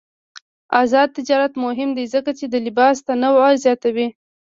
آزاد 0.81 1.09
تجارت 1.17 1.53
مهم 1.65 1.89
دی 1.97 2.05
ځکه 2.13 2.31
چې 2.39 2.45
د 2.49 2.55
لباس 2.65 2.97
تنوع 3.07 3.49
زیاتوي. 3.65 4.07